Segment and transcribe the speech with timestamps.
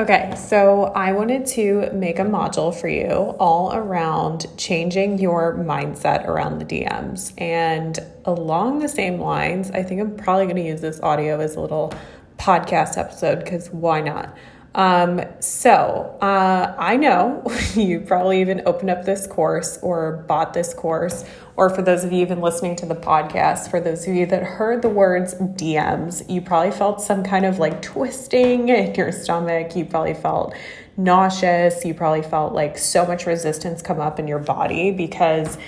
[0.00, 6.24] Okay, so I wanted to make a module for you all around changing your mindset
[6.24, 7.32] around the DMs.
[7.36, 11.56] And along the same lines, I think I'm probably going to use this audio as
[11.56, 11.92] a little
[12.36, 14.36] podcast episode because why not?
[14.78, 17.42] Um, so uh, I know
[17.74, 21.24] you probably even opened up this course or bought this course,
[21.56, 24.44] or for those of you even listening to the podcast, for those of you that
[24.44, 29.74] heard the words DMs, you probably felt some kind of like twisting in your stomach.
[29.74, 30.54] You probably felt
[30.96, 31.84] nauseous.
[31.84, 35.58] You probably felt like so much resistance come up in your body because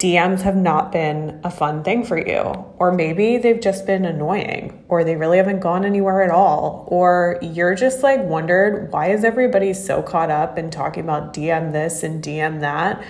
[0.00, 2.64] DMs have not been a fun thing for you.
[2.78, 6.88] Or maybe they've just been annoying, or they really haven't gone anywhere at all.
[6.88, 11.72] Or you're just like wondered, why is everybody so caught up in talking about DM
[11.72, 13.04] this and DM that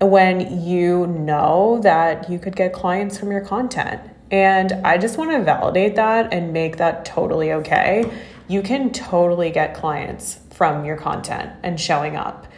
[0.00, 4.00] when you know that you could get clients from your content?
[4.32, 8.10] And I just want to validate that and make that totally okay.
[8.48, 12.48] You can totally get clients from your content and showing up.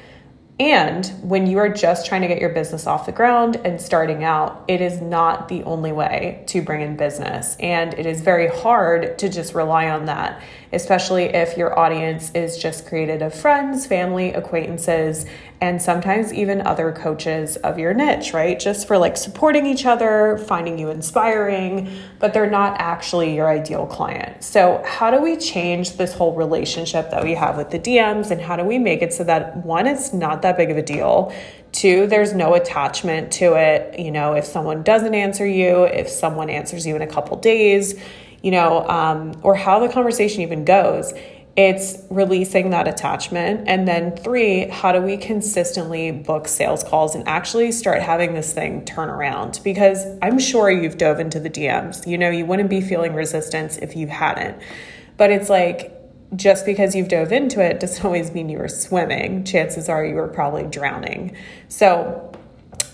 [0.61, 4.23] And when you are just trying to get your business off the ground and starting
[4.23, 7.57] out, it is not the only way to bring in business.
[7.59, 10.41] And it is very hard to just rely on that,
[10.73, 15.27] especially if your audience is just created of friends, family, acquaintances,
[15.65, 18.61] and sometimes even other coaches of your niche, right?
[18.61, 23.87] Just for like supporting each other, finding you inspiring, but they're not actually your ideal
[23.87, 24.45] client.
[24.45, 28.43] So, how do we change this whole relationship that we have with the DMs and
[28.43, 31.35] how do we make it so that one, it's not that big of a deal?
[31.73, 33.99] Two, there's no attachment to it.
[33.99, 37.99] You know, if someone doesn't answer you, if someone answers you in a couple days,
[38.43, 41.15] you know, um, or how the conversation even goes
[41.57, 43.69] it's releasing that attachment.
[43.69, 48.53] And then three, how do we consistently book sales calls and actually start having this
[48.53, 49.61] thing turn around?
[49.63, 52.07] Because I'm sure you've dove into the DMs.
[52.07, 54.61] You know, you wouldn't be feeling resistance if you hadn't.
[55.17, 55.93] But it's like,
[56.35, 59.45] just because you've dove into it doesn't always mean you were swimming.
[59.45, 61.37] Chances are you were probably drowning.
[61.69, 62.34] So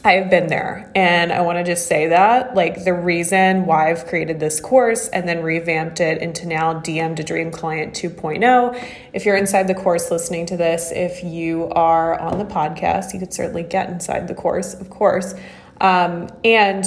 [0.02, 0.90] I've been there.
[0.94, 5.08] And I want to just say that like the reason why I've created this course
[5.08, 8.82] and then revamped it into now DM to Dream Client 2.0.
[9.12, 13.18] If you're inside the course listening to this, if you are on the podcast, you
[13.18, 15.34] could certainly get inside the course, of course.
[15.82, 16.84] Um, and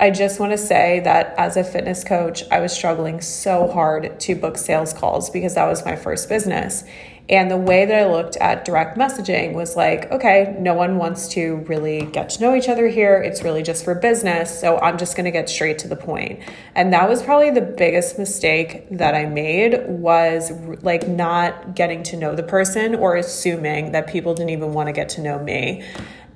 [0.00, 4.18] I just want to say that as a fitness coach, I was struggling so hard
[4.20, 6.82] to book sales calls because that was my first business.
[7.28, 11.26] And the way that I looked at direct messaging was like, okay, no one wants
[11.30, 13.16] to really get to know each other here.
[13.16, 14.60] It's really just for business.
[14.60, 16.40] So I'm just going to get straight to the point.
[16.76, 22.16] And that was probably the biggest mistake that I made was like not getting to
[22.16, 25.84] know the person or assuming that people didn't even want to get to know me.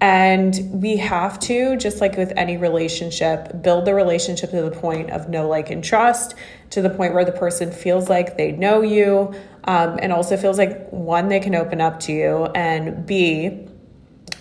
[0.01, 5.11] And we have to, just like with any relationship, build the relationship to the point
[5.11, 6.35] of know, like, and trust,
[6.71, 9.35] to the point where the person feels like they know you,
[9.65, 13.67] um, and also feels like one, they can open up to you, and B,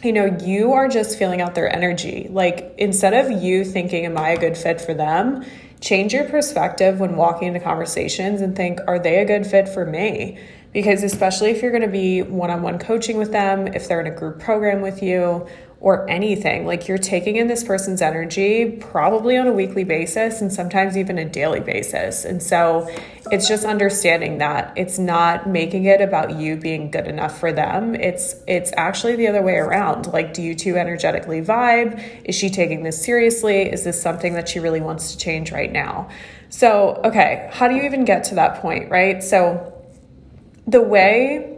[0.02, 2.28] you know, you are just feeling out their energy.
[2.30, 5.44] Like, instead of you thinking, Am I a good fit for them?
[5.82, 9.86] Change your perspective when walking into conversations and think, Are they a good fit for
[9.86, 10.40] me?
[10.72, 14.16] Because especially if you're going to be one-on-one coaching with them if they're in a
[14.16, 15.48] group program with you
[15.82, 20.52] or anything like you're taking in this person's energy probably on a weekly basis and
[20.52, 22.26] sometimes even a daily basis.
[22.26, 22.94] And so
[23.32, 27.96] it's just understanding that it's not making it about you being good enough for them.
[27.96, 30.08] It's it's actually the other way around.
[30.08, 32.04] Like do you two energetically vibe?
[32.26, 33.62] Is she taking this seriously?
[33.62, 36.10] Is this something that she really wants to change right now?
[36.50, 39.24] So okay how do you even get to that point right?
[39.24, 39.79] So
[40.70, 41.58] the way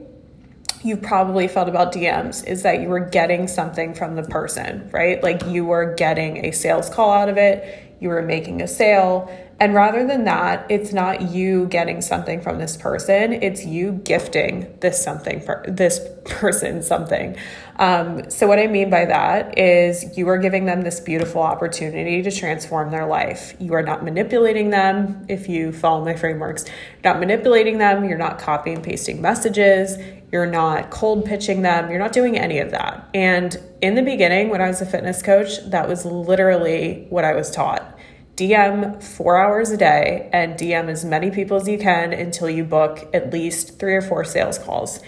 [0.84, 5.22] you probably felt about DMs is that you were getting something from the person, right?
[5.22, 9.30] Like you were getting a sales call out of it, you were making a sale.
[9.62, 14.76] And rather than that, it's not you getting something from this person, it's you gifting
[14.80, 17.38] this something for this person something.
[17.76, 22.24] Um, so, what I mean by that is you are giving them this beautiful opportunity
[22.24, 23.54] to transform their life.
[23.60, 28.18] You are not manipulating them, if you follow my frameworks, you're not manipulating them, you're
[28.18, 29.96] not copying and pasting messages,
[30.31, 33.07] you're not cold pitching them, you're not doing any of that.
[33.14, 37.34] And in the beginning, when I was a fitness coach, that was literally what I
[37.34, 38.00] was taught.
[38.42, 42.64] DM four hours a day and DM as many people as you can until you
[42.64, 45.00] book at least three or four sales calls.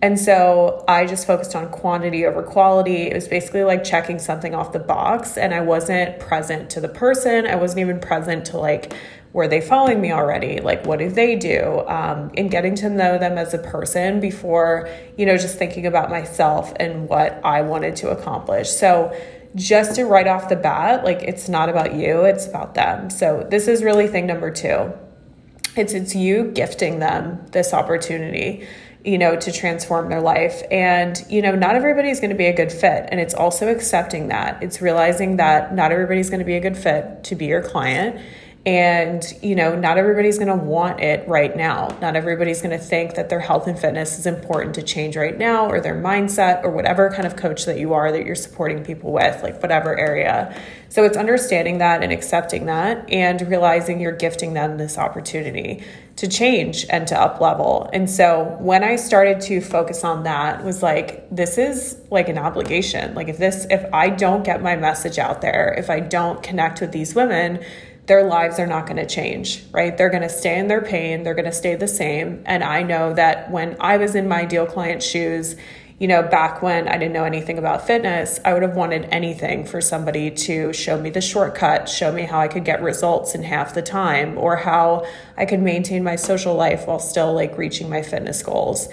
[0.00, 3.08] And so I just focused on quantity over quality.
[3.08, 6.88] It was basically like checking something off the box, and I wasn't present to the
[6.88, 7.44] person.
[7.44, 8.92] I wasn't even present to like,
[9.32, 10.60] were they following me already?
[10.60, 11.82] Like, what do they do?
[11.88, 16.08] Um, and getting to know them as a person before, you know, just thinking about
[16.08, 18.70] myself and what I wanted to accomplish.
[18.70, 19.12] So,
[19.56, 23.10] just to right off the bat, like, it's not about you, it's about them.
[23.10, 24.92] So, this is really thing number two
[25.76, 28.66] It's it's you gifting them this opportunity
[29.06, 30.62] you know, to transform their life.
[30.68, 33.08] And, you know, not everybody's to be a good fit.
[33.08, 34.60] And it's also accepting that.
[34.64, 38.20] It's realizing that not everybody's to be a good fit to be your client
[38.66, 41.96] and, you know, not everybody's going to want it right now.
[42.00, 45.38] Not everybody's going to think that their health and fitness is important to change right
[45.38, 48.82] now or their mindset or whatever kind of coach that you are that you're supporting
[48.82, 50.60] people with, like whatever area.
[50.88, 55.84] So it's understanding that and accepting that and realizing you're gifting them this opportunity
[56.16, 57.88] to change and to up level.
[57.92, 62.38] And so when I started to focus on that was like this is like an
[62.38, 63.14] obligation.
[63.14, 66.80] Like if this if I don't get my message out there, if I don't connect
[66.80, 67.64] with these women,
[68.06, 69.96] their lives are not going to change, right?
[69.96, 72.42] They're going to stay in their pain, they're going to stay the same.
[72.46, 75.56] And I know that when I was in my ideal client shoes,
[75.98, 79.64] you know, back when I didn't know anything about fitness, I would have wanted anything
[79.64, 83.42] for somebody to show me the shortcut, show me how I could get results in
[83.42, 85.06] half the time, or how
[85.38, 88.88] I could maintain my social life while still like reaching my fitness goals.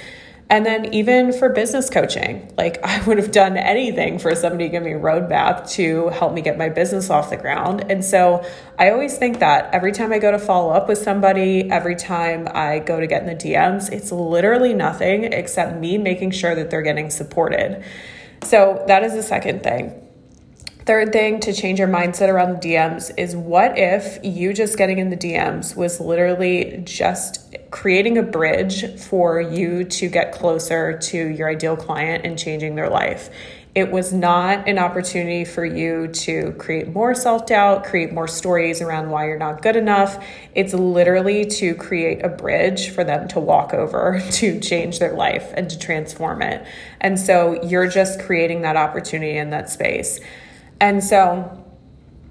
[0.49, 4.69] And then even for business coaching, like I would have done anything for somebody to
[4.69, 7.85] give me a roadmap to help me get my business off the ground.
[7.89, 8.45] And so
[8.77, 12.47] I always think that every time I go to follow up with somebody, every time
[12.53, 16.69] I go to get in the DMs, it's literally nothing except me making sure that
[16.69, 17.83] they're getting supported.
[18.43, 20.02] So that is the second thing.
[20.85, 24.97] Third thing to change your mindset around the DMs is what if you just getting
[24.97, 31.17] in the DMs was literally just creating a bridge for you to get closer to
[31.17, 33.29] your ideal client and changing their life?
[33.73, 38.81] It was not an opportunity for you to create more self doubt, create more stories
[38.81, 40.21] around why you're not good enough.
[40.53, 45.53] It's literally to create a bridge for them to walk over to change their life
[45.55, 46.67] and to transform it.
[46.99, 50.19] And so you're just creating that opportunity in that space.
[50.79, 51.65] And so,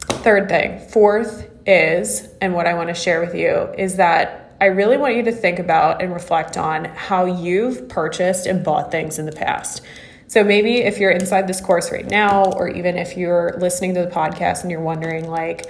[0.01, 4.67] third thing, fourth is, and what I want to share with you is that I
[4.67, 9.19] really want you to think about and reflect on how you've purchased and bought things
[9.19, 9.83] in the past.
[10.29, 14.03] So maybe if you're inside this course right now, or even if you're listening to
[14.03, 15.67] the podcast and you're wondering, like,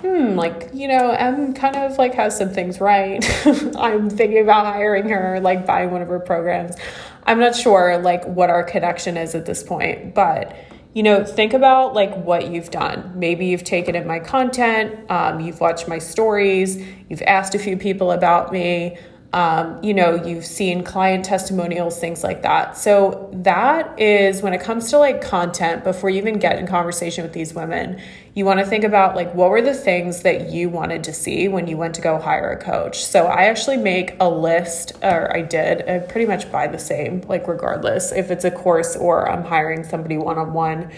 [0.00, 3.24] hmm, like, you know, Em kind of like has some things right.
[3.76, 6.76] I'm thinking about hiring her, like buying one of her programs.
[7.24, 10.56] I'm not sure like what our connection is at this point, but
[10.96, 13.12] you know, think about like what you've done.
[13.14, 17.76] Maybe you've taken in my content, um, you've watched my stories, you've asked a few
[17.76, 18.96] people about me,
[19.32, 22.76] um, you know, you've seen client testimonials, things like that.
[22.76, 27.22] So, that is when it comes to like content, before you even get in conversation
[27.22, 28.00] with these women,
[28.34, 31.48] you want to think about like what were the things that you wanted to see
[31.48, 33.04] when you went to go hire a coach.
[33.04, 37.22] So, I actually make a list, or I did, I pretty much buy the same,
[37.22, 40.90] like, regardless if it's a course or I'm hiring somebody one on one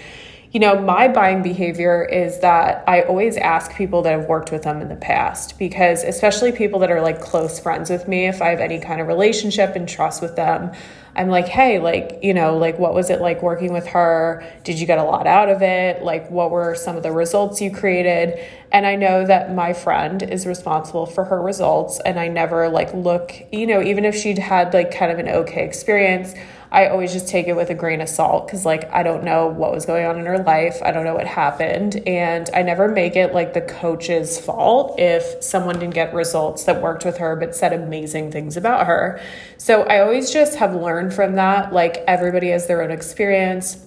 [0.53, 4.63] you know, my buying behavior is that I always ask people that have worked with
[4.63, 8.41] them in the past because, especially people that are like close friends with me, if
[8.41, 10.73] I have any kind of relationship and trust with them,
[11.15, 14.47] I'm like, hey, like, you know, like, what was it like working with her?
[14.63, 16.03] Did you get a lot out of it?
[16.03, 18.39] Like, what were some of the results you created?
[18.71, 22.01] And I know that my friend is responsible for her results.
[22.07, 25.29] And I never like look, you know, even if she'd had like kind of an
[25.29, 26.35] okay experience,
[26.71, 29.47] I always just take it with a grain of salt because, like, I don't know
[29.47, 30.81] what was going on in her life.
[30.83, 31.97] I don't know what happened.
[32.07, 36.83] And I never make it like the coach's fault if someone didn't get results that
[36.83, 39.21] worked with her but said amazing things about her.
[39.57, 41.73] So I always just have learned from that.
[41.73, 43.85] Like, everybody has their own experience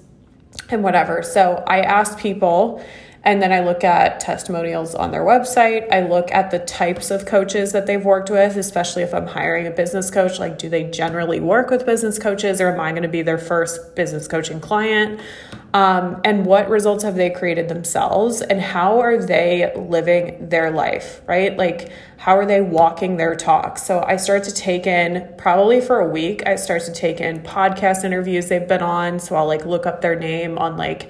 [0.70, 1.22] and whatever.
[1.24, 2.84] So I asked people
[3.24, 5.92] and then I look at testimonials on their website.
[5.94, 9.68] I look at the types of coaches that they've worked with, especially if I'm hiring
[9.68, 10.40] a business coach.
[10.40, 13.38] Like, do they generally work with business coaches or am I going to be their
[13.38, 15.22] first business coaching client?
[15.74, 18.42] Um, and what results have they created themselves?
[18.42, 21.56] And how are they living their life, right?
[21.56, 23.78] Like, how are they walking their talk?
[23.78, 27.42] So I start to take in, probably for a week, I start to take in
[27.42, 29.20] podcast interviews they've been on.
[29.20, 31.08] So I'll like look up their name on like,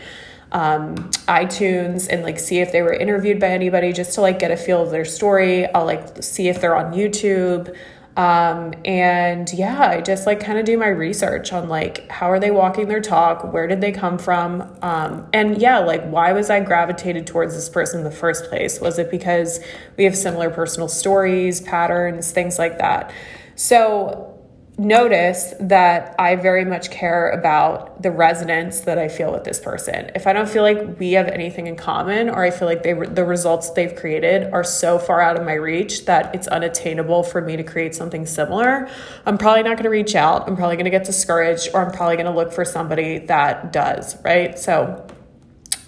[0.51, 0.95] um,
[1.27, 4.57] iTunes and like see if they were interviewed by anybody just to like get a
[4.57, 5.71] feel of their story.
[5.73, 7.75] I'll like see if they're on YouTube.
[8.17, 12.41] Um, and yeah, I just like kind of do my research on like how are
[12.41, 16.49] they walking their talk, where did they come from, um, and yeah, like why was
[16.49, 18.81] I gravitated towards this person in the first place?
[18.81, 19.61] Was it because
[19.95, 23.13] we have similar personal stories, patterns, things like that?
[23.55, 24.40] So
[24.77, 30.11] notice that I very much care about the resonance that I feel with this person.
[30.15, 32.93] If I don't feel like we have anything in common, or I feel like they
[32.93, 37.41] the results they've created are so far out of my reach that it's unattainable for
[37.41, 38.89] me to create something similar,
[39.25, 40.47] I'm probably not going to reach out.
[40.47, 43.71] I'm probably going to get discouraged, or I'm probably going to look for somebody that
[43.71, 44.57] does, right?
[44.57, 45.05] So,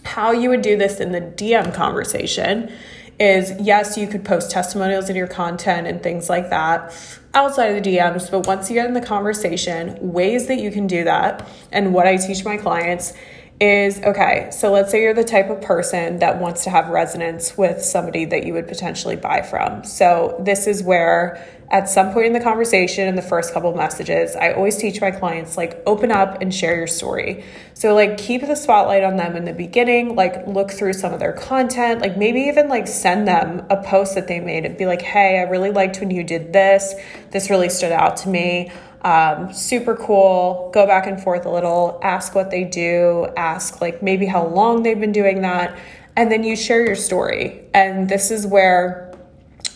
[0.04, 2.72] how you would do this in the DM conversation
[3.20, 6.94] is yes, you could post testimonials in your content and things like that
[7.34, 10.86] outside of the DMs, but once you get in the conversation, ways that you can
[10.88, 13.14] do that, and what I teach my clients
[13.64, 17.58] is okay, so let's say you're the type of person that wants to have resonance
[17.58, 19.86] with somebody that you would potentially buy from.
[19.86, 21.42] So, this is where
[21.72, 25.12] at some point in the conversation in the first couple messages, I always teach my
[25.12, 27.46] clients like open up and share your story.
[27.74, 31.20] So, like, keep the spotlight on them in the beginning, like, look through some of
[31.22, 34.86] their content, like, maybe even like send them a post that they made and be
[34.86, 36.96] like, hey, I really liked when you did this.
[37.32, 38.72] This really stood out to me.
[39.04, 40.72] Um, super cool.
[40.74, 44.84] Go back and forth a little, ask what they do, ask like maybe how long
[44.84, 45.78] they've been doing that,
[46.16, 47.66] and then you share your story.
[47.74, 49.14] And this is where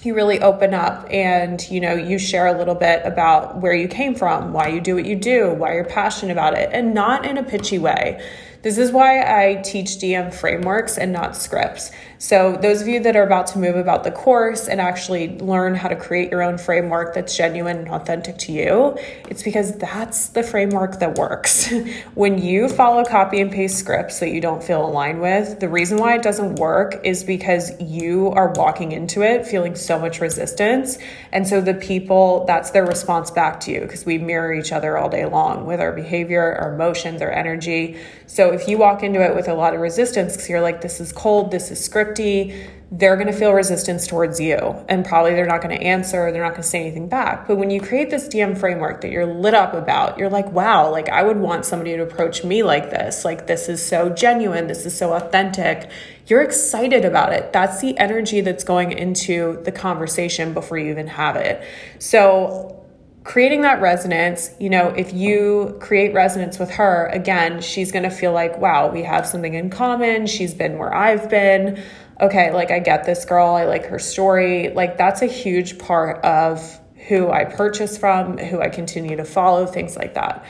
[0.04, 3.88] you really open up and you know you share a little bit about where you
[3.88, 7.26] came from why you do what you do why you're passionate about it and not
[7.26, 8.24] in a pitchy way
[8.68, 11.90] this is why I teach DM frameworks and not scripts.
[12.20, 15.76] So, those of you that are about to move about the course and actually learn
[15.76, 18.98] how to create your own framework that's genuine and authentic to you,
[19.30, 21.72] it's because that's the framework that works.
[22.16, 25.98] when you follow copy and paste scripts that you don't feel aligned with, the reason
[26.00, 30.98] why it doesn't work is because you are walking into it feeling so much resistance.
[31.32, 34.98] And so, the people, that's their response back to you because we mirror each other
[34.98, 37.98] all day long with our behavior, our emotions, our energy.
[38.26, 41.00] So if you walk into it with a lot of resistance because you're like, this
[41.00, 44.58] is cold, this is scripty, they're going to feel resistance towards you.
[44.88, 47.48] And probably they're not going to answer, they're not going to say anything back.
[47.48, 50.90] But when you create this DM framework that you're lit up about, you're like, wow,
[50.90, 53.26] like I would want somebody to approach me like this.
[53.26, 55.90] Like this is so genuine, this is so authentic.
[56.28, 57.52] You're excited about it.
[57.52, 61.62] That's the energy that's going into the conversation before you even have it.
[62.00, 62.77] So
[63.28, 68.10] creating that resonance, you know, if you create resonance with her, again, she's going to
[68.10, 70.26] feel like, wow, we have something in common.
[70.26, 71.84] She's been where I've been.
[72.22, 73.54] Okay, like I get this girl.
[73.54, 74.70] I like her story.
[74.70, 76.80] Like that's a huge part of
[77.10, 80.46] who I purchase from, who I continue to follow, things like that.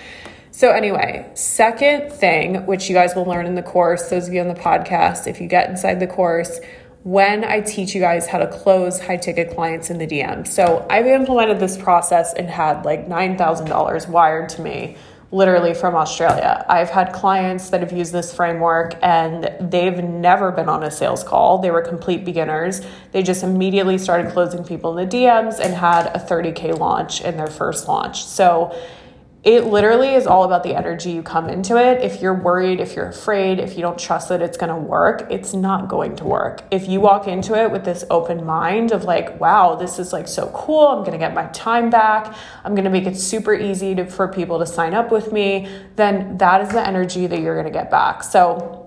[0.52, 4.42] So, anyway, second thing, which you guys will learn in the course, those of you
[4.42, 6.60] on the podcast, if you get inside the course,
[7.04, 10.46] when I teach you guys how to close high ticket clients in the DM.
[10.48, 14.98] So I've implemented this process and had like $9,000 wired to me
[15.32, 16.66] literally from Australia.
[16.70, 21.24] I've had clients that have used this framework and they've never been on a sales
[21.24, 21.58] call.
[21.58, 22.82] They were complete beginners.
[23.12, 27.36] They just immediately started closing people in the DMs and had a 30K launch in
[27.36, 28.24] their first launch.
[28.24, 28.74] So
[29.44, 32.02] it literally is all about the energy you come into it.
[32.02, 35.28] If you're worried, if you're afraid, if you don't trust that it's going to work,
[35.30, 36.64] it's not going to work.
[36.72, 40.28] If you walk into it with this open mind of like, wow, this is like
[40.28, 43.54] so cool, I'm going to get my time back, I'm going to make it super
[43.54, 47.40] easy to, for people to sign up with me, then that is the energy that
[47.40, 48.24] you're going to get back.
[48.24, 48.84] So,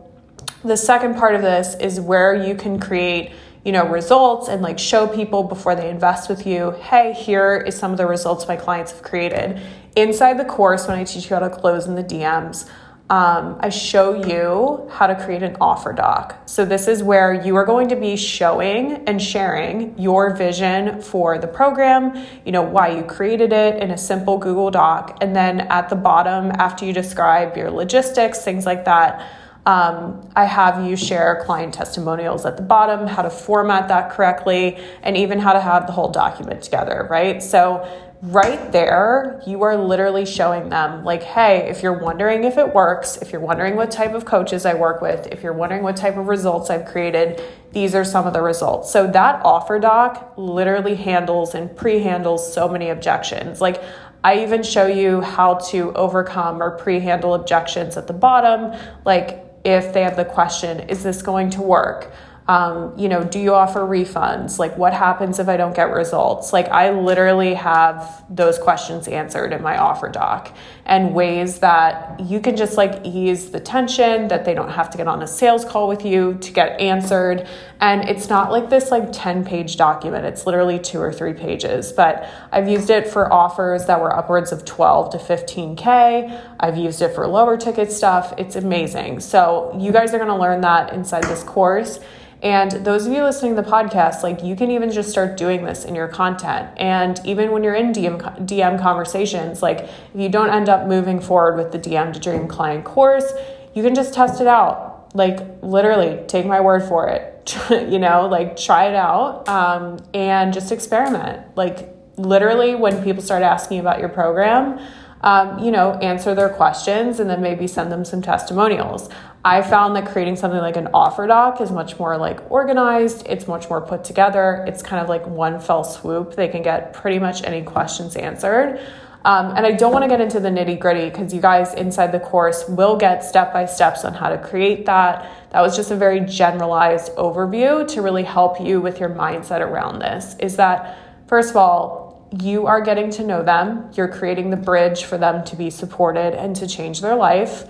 [0.62, 3.33] the second part of this is where you can create
[3.64, 7.76] you know results and like show people before they invest with you hey here is
[7.76, 9.61] some of the results my clients have created.
[9.97, 12.69] Inside the course when i teach you how to close in the dms
[13.11, 16.37] um, i show you how to create an offer doc.
[16.47, 21.37] So this is where you are going to be showing and sharing your vision for
[21.37, 25.61] the program you know why you created it in a simple google doc and then
[25.62, 29.29] at the bottom after you describe your logistics things like that
[29.67, 34.79] um, I have you share client testimonials at the bottom, how to format that correctly,
[35.02, 37.43] and even how to have the whole document together, right?
[37.43, 37.87] So,
[38.23, 43.17] right there, you are literally showing them, like, hey, if you're wondering if it works,
[43.19, 46.17] if you're wondering what type of coaches I work with, if you're wondering what type
[46.17, 48.90] of results I've created, these are some of the results.
[48.90, 53.61] So, that offer doc literally handles and pre handles so many objections.
[53.61, 53.83] Like,
[54.25, 59.50] I even show you how to overcome or pre handle objections at the bottom, like
[59.64, 62.12] if they have the question, is this going to work?
[62.49, 64.59] Um, you know, do you offer refunds?
[64.59, 66.52] Like, what happens if I don't get results?
[66.52, 70.52] Like, I literally have those questions answered in my offer doc
[70.90, 74.99] and ways that you can just like ease the tension, that they don't have to
[74.99, 77.47] get on a sales call with you to get answered.
[77.80, 81.92] And it's not like this like 10 page document, it's literally two or three pages.
[81.92, 86.40] But I've used it for offers that were upwards of 12 to 15K.
[86.59, 88.35] I've used it for lower ticket stuff.
[88.37, 89.20] It's amazing.
[89.20, 92.00] So, you guys are going to learn that inside this course.
[92.42, 95.64] And those of you listening to the podcast, like you can even just start doing
[95.64, 96.70] this in your content.
[96.78, 101.20] And even when you're in DM, DM conversations, like if you don't end up moving
[101.20, 103.32] forward with the DM to Dream Client course,
[103.75, 105.10] you can just test it out.
[105.14, 107.58] Like literally, take my word for it.
[107.70, 111.56] you know, like try it out um, and just experiment.
[111.56, 114.80] Like literally, when people start asking about your program,
[115.22, 119.08] um, you know, answer their questions and then maybe send them some testimonials.
[119.44, 123.46] I found that creating something like an offer doc is much more like organized, it's
[123.46, 126.37] much more put together, it's kind of like one fell swoop.
[126.37, 128.80] They can get pretty much any questions answered.
[129.24, 132.12] Um, and I don't want to get into the nitty gritty because you guys inside
[132.12, 135.30] the course will get step by steps on how to create that.
[135.50, 139.98] That was just a very generalized overview to really help you with your mindset around
[139.98, 140.36] this.
[140.38, 145.04] Is that, first of all, you are getting to know them, you're creating the bridge
[145.04, 147.64] for them to be supported and to change their life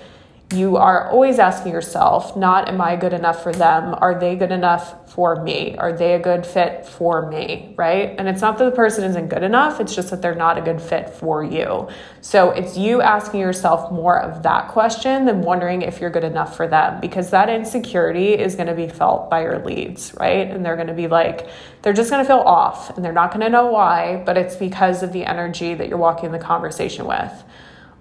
[0.53, 3.95] you are always asking yourself, not am I good enough for them?
[3.99, 5.77] Are they good enough for me?
[5.79, 7.73] Are they a good fit for me?
[7.77, 8.17] Right?
[8.19, 10.61] And it's not that the person isn't good enough, it's just that they're not a
[10.61, 11.89] good fit for you.
[12.21, 16.57] So it's you asking yourself more of that question than wondering if you're good enough
[16.57, 20.51] for them because that insecurity is going to be felt by your leads, right?
[20.51, 21.49] And they're going to be like,
[21.83, 24.57] they're just going to feel off and they're not going to know why, but it's
[24.57, 27.33] because of the energy that you're walking the conversation with.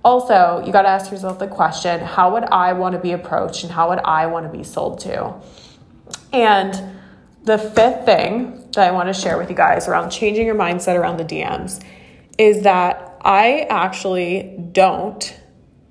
[0.04, 3.64] Also, you got to ask yourself the question how would I want to be approached
[3.64, 5.34] and how would I want to be sold to?
[6.32, 7.00] And
[7.44, 10.96] the fifth thing that I want to share with you guys around changing your mindset
[10.96, 11.84] around the DMs
[12.38, 15.36] is that I actually don't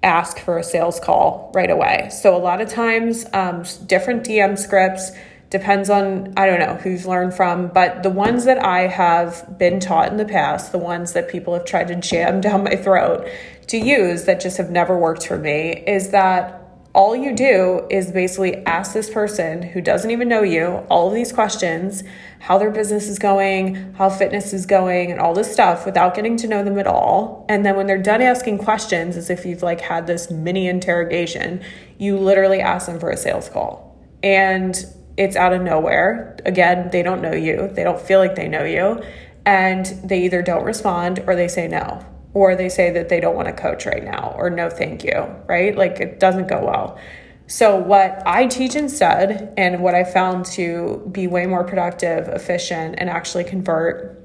[0.03, 2.09] ask for a sales call right away.
[2.11, 5.13] So, a lot of times, um, different DM scripts
[5.51, 9.81] depends on i don't know who's learned from but the ones that i have been
[9.81, 13.29] taught in the past the ones that people have tried to jam down my throat
[13.67, 16.55] to use that just have never worked for me is that
[16.95, 21.15] all you do is basically ask this person who doesn't even know you all of
[21.15, 22.03] these questions
[22.41, 26.37] how their business is going, how fitness is going, and all this stuff without getting
[26.37, 27.45] to know them at all.
[27.49, 31.61] And then when they're done asking questions, as if you've like had this mini interrogation,
[31.99, 33.97] you literally ask them for a sales call.
[34.23, 34.77] And
[35.19, 36.37] it's out of nowhere.
[36.47, 39.03] Again, they don't know you, they don't feel like they know you,
[39.45, 43.35] and they either don't respond or they say no or they say that they don't
[43.35, 45.77] want to coach right now or no thank you, right?
[45.77, 46.99] Like it doesn't go well.
[47.51, 52.97] So, what I teach instead, and what I found to be way more productive, efficient,
[52.99, 54.23] and actually convert,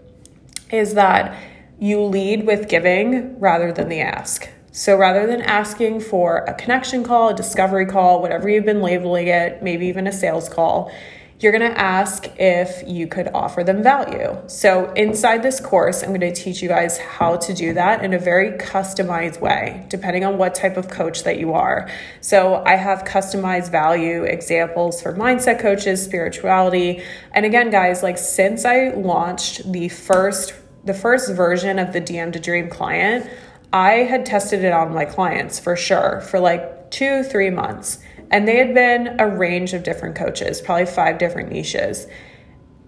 [0.72, 1.34] is that
[1.80, 4.50] you lead with giving rather than the ask.
[4.76, 9.28] So, rather than asking for a connection call, a discovery call, whatever you've been labeling
[9.28, 10.92] it, maybe even a sales call,
[11.40, 14.36] you're going to ask if you could offer them value.
[14.48, 18.16] So, inside this course, I'm going to teach you guys how to do that in
[18.16, 21.88] a very customized way, depending on what type of coach that you are.
[22.22, 27.04] So, I have customized value examples for mindset coaches, spirituality.
[27.32, 32.34] And again, guys, like since I launched the first the first version of the DM
[32.34, 33.30] to Dream client,
[33.74, 38.00] I had tested it on my clients for sure for like 2 3 months.
[38.30, 42.08] And they had been a range of different coaches, probably five different niches.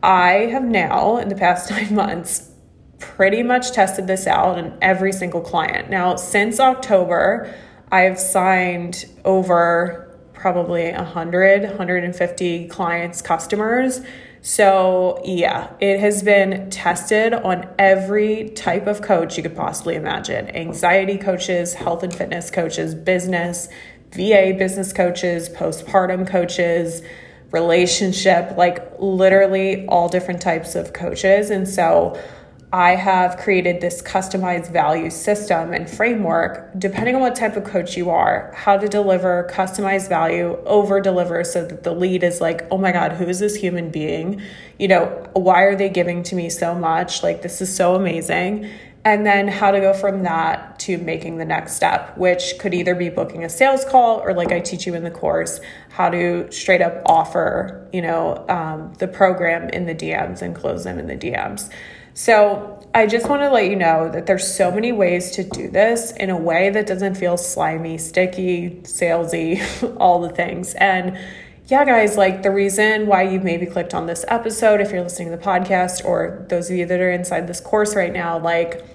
[0.02, 2.52] I have now, in the past nine months,
[3.00, 5.90] pretty much tested this out in every single client.
[5.90, 7.54] Now, since October,
[7.92, 14.02] I've signed over probably 100, 150 clients, customers.
[14.48, 20.56] So, yeah, it has been tested on every type of coach you could possibly imagine
[20.56, 23.70] anxiety coaches, health and fitness coaches, business,
[24.12, 27.02] VA business coaches, postpartum coaches,
[27.50, 31.50] relationship, like literally all different types of coaches.
[31.50, 32.16] And so
[32.74, 37.96] I have created this customized value system and framework, depending on what type of coach
[37.96, 42.68] you are, how to deliver customized value, over deliver so that the lead is like,
[42.72, 44.42] oh my God, who is this human being?
[44.78, 47.24] You know, why are they giving to me so much?
[47.24, 48.70] Like, this is so amazing
[49.06, 52.96] and then how to go from that to making the next step, which could either
[52.96, 56.52] be booking a sales call or, like I teach you in the course, how to
[56.52, 61.06] straight up offer, you know, um, the program in the DMs and close them in
[61.06, 61.72] the DMs.
[62.16, 65.70] So I just want to let you know that there's so many ways to do
[65.70, 69.62] this in a way that doesn't feel slimy, sticky, salesy,
[70.00, 70.76] all the things.
[70.76, 71.20] And
[71.68, 75.30] yeah, guys, like the reason why you maybe clicked on this episode, if you're listening
[75.30, 78.86] to the podcast, or those of you that are inside this course right now, like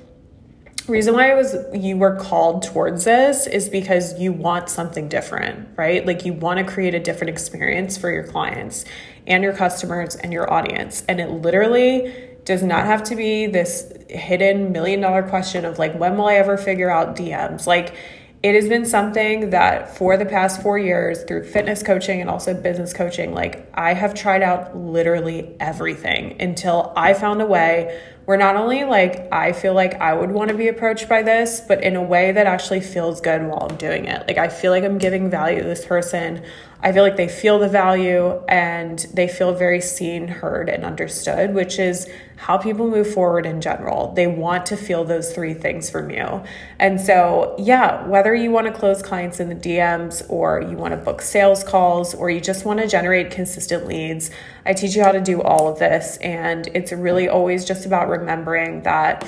[0.89, 5.69] reason why I was you were called towards this is because you want something different,
[5.77, 6.07] right?
[6.07, 8.87] Like you want to create a different experience for your clients
[9.27, 11.05] and your customers and your audience.
[11.07, 15.95] And it literally does not have to be this hidden million dollar question of like
[15.95, 17.67] when will I ever figure out DMs?
[17.67, 17.95] Like
[18.43, 22.55] it has been something that for the past 4 years through fitness coaching and also
[22.55, 28.39] business coaching like I have tried out literally everything until I found a way where
[28.39, 31.83] not only like I feel like I would want to be approached by this, but
[31.83, 34.27] in a way that actually feels good while I'm doing it.
[34.29, 36.45] Like I feel like I'm giving value to this person.
[36.83, 41.55] I feel like they feel the value and they feel very seen, heard, and understood,
[41.55, 44.15] which is how people move forward in general.
[44.15, 46.43] They want to feel those three things from you.
[46.79, 50.93] And so, yeah, whether you want to close clients in the DMs or you want
[50.93, 54.31] to book sales calls or you just want to generate consistent leads,
[54.65, 56.17] I teach you how to do all of this.
[56.19, 59.27] And it's really always just about remembering that,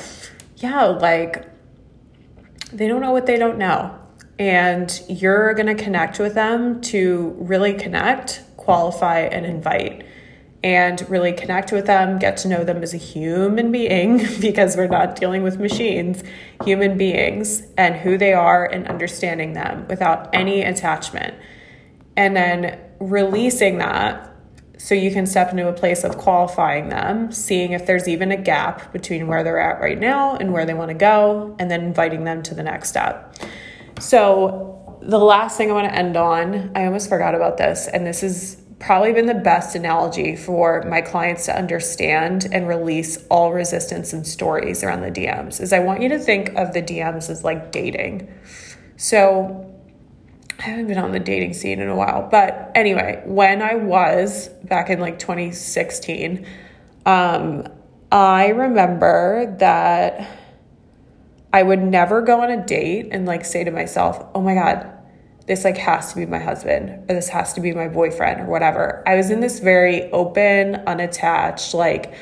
[0.57, 1.47] yeah, like
[2.73, 3.99] they don't know what they don't know
[4.43, 10.05] and you're going to connect with them to really connect, qualify, and invite.
[10.65, 14.89] And really connect with them, get to know them as a human being because we're
[14.89, 16.25] not dealing with machines,
[16.65, 21.35] human beings, and who they are and understanding them without any attachment.
[22.17, 24.29] And then releasing that
[24.77, 28.37] so you can step into a place of qualifying them, seeing if there's even a
[28.37, 31.83] gap between where they're at right now and where they want to go, and then
[31.85, 33.37] inviting them to the next step.
[34.03, 38.05] So, the last thing I want to end on, I almost forgot about this, and
[38.05, 43.53] this has probably been the best analogy for my clients to understand and release all
[43.53, 47.31] resistance and stories around the DMs is I want you to think of the DMs
[47.31, 48.29] as like dating.
[48.97, 49.73] So,
[50.59, 54.49] I haven't been on the dating scene in a while, but anyway, when I was
[54.65, 56.45] back in like 2016,
[57.07, 57.69] um,
[58.11, 60.42] I remember that
[61.53, 64.91] I would never go on a date and like say to myself, oh my God,
[65.47, 68.47] this like has to be my husband or this has to be my boyfriend or
[68.47, 69.03] whatever.
[69.07, 72.15] I was in this very open, unattached, like,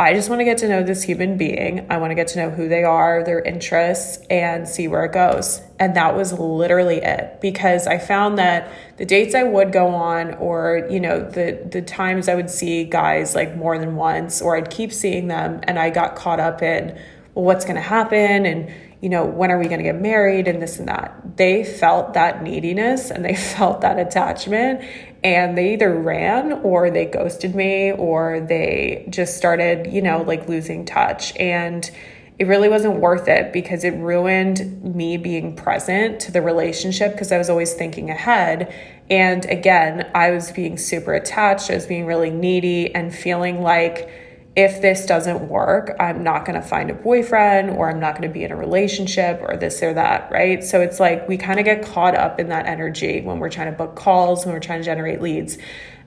[0.00, 1.84] I just want to get to know this human being.
[1.90, 5.12] I want to get to know who they are, their interests, and see where it
[5.12, 5.60] goes.
[5.80, 10.34] And that was literally it because I found that the dates I would go on,
[10.34, 14.56] or, you know, the, the times I would see guys like more than once, or
[14.56, 16.96] I'd keep seeing them, and I got caught up in,
[17.38, 18.46] well, what's going to happen?
[18.46, 18.68] And,
[19.00, 21.36] you know, when are we going to get married and this and that?
[21.36, 24.82] They felt that neediness and they felt that attachment
[25.22, 30.48] and they either ran or they ghosted me or they just started, you know, like
[30.48, 31.32] losing touch.
[31.36, 31.88] And
[32.40, 37.30] it really wasn't worth it because it ruined me being present to the relationship because
[37.30, 38.74] I was always thinking ahead.
[39.08, 44.10] And again, I was being super attached, I was being really needy and feeling like,
[44.58, 48.28] if this doesn't work, I'm not going to find a boyfriend or I'm not going
[48.28, 50.64] to be in a relationship or this or that, right?
[50.64, 53.70] So it's like we kind of get caught up in that energy when we're trying
[53.70, 55.58] to book calls, when we're trying to generate leads.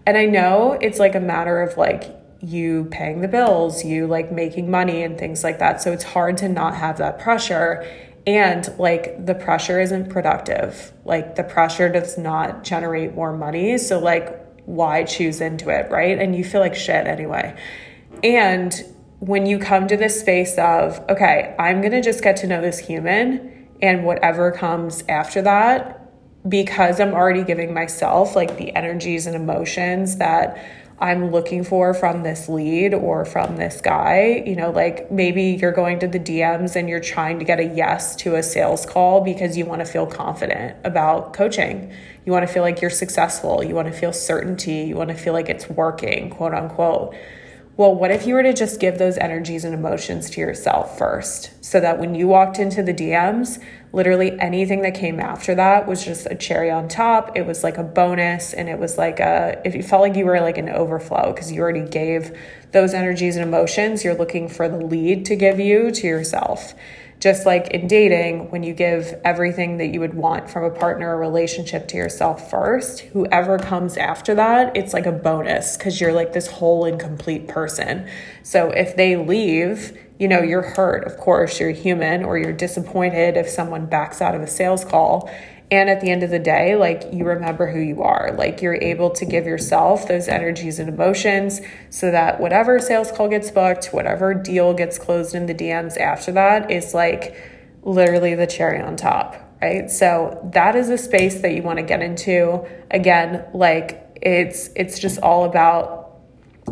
[0.05, 4.33] And I know it's like a matter of like you paying the bills, you like
[4.33, 5.81] making money and things like that.
[5.81, 7.89] So it's hard to not have that pressure.
[8.27, 10.91] And like the pressure isn't productive.
[11.05, 13.77] Like the pressure does not generate more money.
[13.77, 16.19] So, like, why choose into it, right?
[16.19, 17.55] And you feel like shit anyway.
[18.23, 18.73] And
[19.19, 22.61] when you come to this space of, okay, I'm going to just get to know
[22.61, 25.97] this human and whatever comes after that,
[26.47, 30.57] because I'm already giving myself like the energies and emotions that
[31.01, 34.43] I'm looking for from this lead or from this guy.
[34.45, 37.65] You know, like maybe you're going to the DMs and you're trying to get a
[37.65, 41.91] yes to a sales call because you want to feel confident about coaching.
[42.25, 43.63] You want to feel like you're successful.
[43.63, 44.83] You want to feel certainty.
[44.83, 47.15] You want to feel like it's working, quote unquote.
[47.81, 51.65] Well, what if you were to just give those energies and emotions to yourself first
[51.65, 53.59] so that when you walked into the DMs,
[53.91, 57.35] literally anything that came after that was just a cherry on top.
[57.35, 60.27] It was like a bonus and it was like a, if you felt like you
[60.27, 62.37] were like an overflow because you already gave
[62.71, 66.75] those energies and emotions, you're looking for the lead to give you to yourself.
[67.21, 71.15] Just like in dating, when you give everything that you would want from a partner
[71.15, 76.13] or relationship to yourself first, whoever comes after that, it's like a bonus because you're
[76.13, 78.09] like this whole and complete person.
[78.41, 81.05] So if they leave, you know, you're hurt.
[81.05, 85.31] Of course, you're human or you're disappointed if someone backs out of a sales call.
[85.71, 88.35] And at the end of the day, like you remember who you are.
[88.37, 93.29] Like you're able to give yourself those energies and emotions so that whatever sales call
[93.29, 97.37] gets booked, whatever deal gets closed in the DMs after that is like
[97.83, 99.89] literally the cherry on top, right?
[99.89, 102.67] So that is a space that you want to get into.
[102.91, 106.00] Again, like it's it's just all about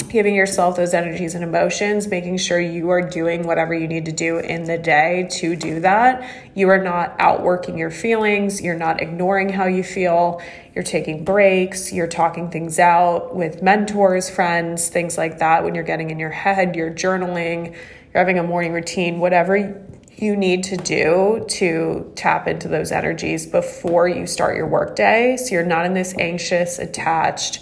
[0.07, 4.11] giving yourself those energies and emotions, making sure you are doing whatever you need to
[4.11, 6.27] do in the day to do that.
[6.55, 10.41] You are not outworking your feelings, you're not ignoring how you feel,
[10.73, 15.63] you're taking breaks, you're talking things out with mentors, friends, things like that.
[15.63, 19.85] When you're getting in your head, you're journaling, you're having a morning routine, whatever
[20.17, 25.37] you need to do to tap into those energies before you start your workday.
[25.37, 27.59] So you're not in this anxious, attached,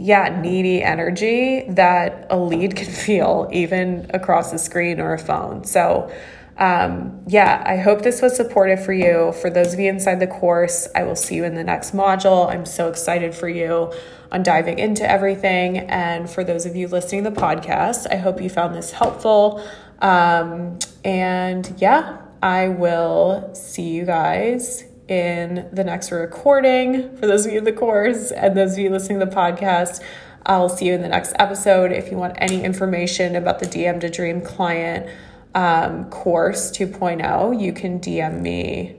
[0.00, 5.64] yeah, needy energy that a lead can feel even across a screen or a phone.
[5.64, 6.10] So,
[6.58, 9.32] um, yeah, I hope this was supportive for you.
[9.42, 12.48] For those of you inside the course, I will see you in the next module.
[12.48, 13.92] I'm so excited for you
[14.32, 15.78] on diving into everything.
[15.78, 19.62] And for those of you listening to the podcast, I hope you found this helpful.
[20.00, 27.52] Um, and yeah, I will see you guys in the next recording for those of
[27.52, 30.02] you in the course and those of you listening to the podcast.
[30.44, 31.92] I'll see you in the next episode.
[31.92, 35.08] If you want any information about the DM to Dream client,
[35.54, 38.96] um, course 2.0, you can DM me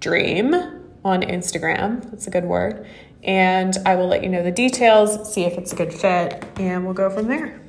[0.00, 0.54] dream
[1.04, 2.10] on Instagram.
[2.10, 2.86] That's a good word.
[3.22, 6.84] And I will let you know the details, see if it's a good fit, and
[6.84, 7.63] we'll go from there.